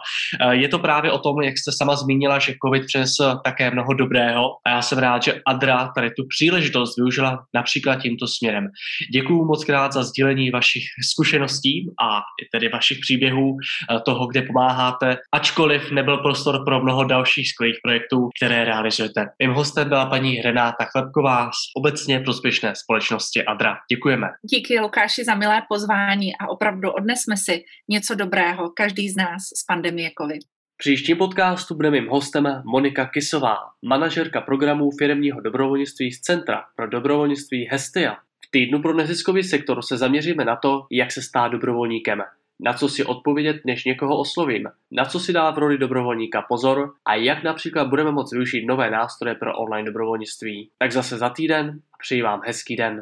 Uh, 0.45 0.53
je 0.53 0.69
to 0.69 0.79
právě 0.79 1.13
o 1.13 1.19
tom, 1.19 1.43
jak 1.43 1.59
jste 1.59 1.71
sama 1.79 1.97
zmínila, 1.97 2.39
že 2.39 2.55
covid 2.67 2.92
přines 2.93 3.13
také 3.45 3.71
mnoho 3.71 3.95
dobrého 3.95 4.51
a 4.67 4.71
já 4.71 4.83
jsem 4.83 4.99
rád, 4.99 5.23
že 5.23 5.41
Adra 5.47 5.93
tady 5.95 6.11
tu 6.11 6.27
příležitost 6.29 6.97
využila 6.97 7.45
například 7.55 7.97
tímto 7.97 8.27
směrem. 8.29 8.69
Děkuji 9.13 9.45
moc 9.45 9.65
krát 9.65 9.93
za 9.93 10.03
sdílení 10.05 10.51
vašich 10.51 10.83
zkušeností 11.13 11.91
a 12.03 12.21
tedy 12.53 12.69
vašich 12.69 12.99
příběhů, 13.01 13.57
eh, 13.57 14.01
toho, 14.01 14.27
kde 14.27 14.43
pomáháte, 14.43 15.17
ačkoliv 15.33 15.91
nebyl 15.91 16.17
prostor 16.17 16.65
pro 16.65 16.83
mnoho 16.83 17.05
dalších 17.05 17.49
skvělých 17.49 17.79
projektů, 17.85 18.29
které 18.37 18.65
realizujete. 18.65 19.27
Mým 19.43 19.53
hostem 19.53 19.89
byla 19.89 20.07
paní 20.07 20.41
Renáta 20.43 20.85
Chlebková 20.85 21.51
z 21.51 21.61
obecně 21.77 22.21
prospěšné 22.21 22.73
společnosti 22.77 23.45
Adra. 23.45 23.77
Děkujeme. 23.91 24.27
Díky 24.43 24.81
Lukáši 24.81 25.25
za 25.25 25.35
milé 25.35 25.63
pozvání 25.69 26.37
a 26.37 26.49
opravdu 26.49 26.91
odnesme 26.91 27.37
si 27.37 27.65
něco 27.89 28.15
dobrého, 28.15 28.71
každý 28.77 29.11
z 29.11 29.17
nás 29.17 29.43
z 29.43 29.65
pandemie 29.65 30.11
COVID 30.21 30.52
příštím 30.83 31.17
podcastu 31.17 31.75
bude 31.75 31.91
mým 31.91 32.09
hostem 32.09 32.63
Monika 32.65 33.07
Kisová, 33.07 33.57
manažerka 33.83 34.41
programů 34.41 34.91
firmního 34.99 35.41
dobrovolnictví 35.41 36.13
z 36.13 36.21
Centra 36.21 36.65
pro 36.77 36.89
dobrovolnictví 36.89 37.69
Hestia. 37.71 38.15
V 38.15 38.51
týdnu 38.51 38.83
pro 38.83 38.95
neziskový 38.95 39.43
sektor 39.43 39.83
se 39.83 39.97
zaměříme 39.97 40.45
na 40.45 40.57
to, 40.57 40.87
jak 40.91 41.13
se 41.13 41.23
stát 41.23 41.49
dobrovolníkem, 41.49 42.23
na 42.61 42.73
co 42.73 42.89
si 42.89 43.05
odpovědět, 43.05 43.57
než 43.65 43.85
někoho 43.85 44.19
oslovím, 44.19 44.69
na 44.91 45.05
co 45.05 45.21
si 45.21 45.33
dá 45.33 45.51
v 45.51 45.59
roli 45.59 45.79
dobrovolníka 45.79 46.43
pozor 46.43 46.93
a 47.05 47.15
jak 47.15 47.43
například 47.43 47.89
budeme 47.89 48.13
moct 48.13 48.33
využít 48.33 48.67
nové 48.67 48.91
nástroje 48.91 49.35
pro 49.35 49.59
online 49.59 49.87
dobrovolnictví. 49.87 50.71
Tak 50.79 50.93
zase 50.93 51.19
za 51.19 51.29
týden 51.29 51.81
a 51.95 51.97
přeji 52.03 52.23
vám 52.23 52.41
hezký 52.47 52.77
den. 52.77 53.01